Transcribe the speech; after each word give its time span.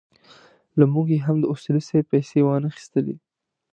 له 0.79 0.85
موږ 0.93 1.07
یې 1.13 1.19
هم 1.25 1.35
د 1.39 1.45
اصولي 1.53 1.81
صیب 1.89 2.03
پېسې 2.11 2.39
وانخيستلې. 2.43 3.15